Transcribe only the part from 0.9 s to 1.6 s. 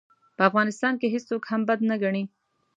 کې هېڅوک